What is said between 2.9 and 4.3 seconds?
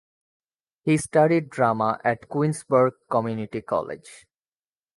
Community College.